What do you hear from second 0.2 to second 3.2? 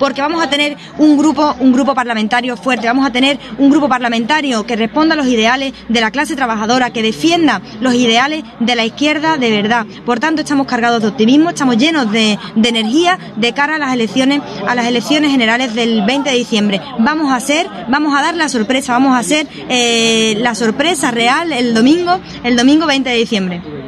vamos a tener un grupo, un grupo parlamentario fuerte, vamos a